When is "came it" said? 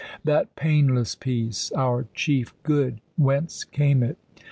3.63-4.17